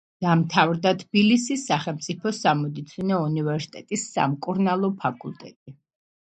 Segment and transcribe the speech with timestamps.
[0.25, 5.79] დაამთავრა თბილისის სახელმწიფო სამედიცინო უნივერსიტეტის სამკურნალო ფაკულტეტი.